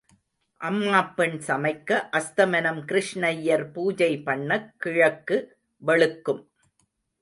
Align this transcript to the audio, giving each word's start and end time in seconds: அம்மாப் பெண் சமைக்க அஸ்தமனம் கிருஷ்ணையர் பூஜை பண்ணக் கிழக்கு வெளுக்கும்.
அம்மாப் 0.57 1.15
பெண் 1.15 1.37
சமைக்க 1.47 1.99
அஸ்தமனம் 2.11 2.81
கிருஷ்ணையர் 2.85 3.71
பூஜை 3.71 4.21
பண்ணக் 4.25 4.69
கிழக்கு 4.77 5.37
வெளுக்கும். 5.85 6.43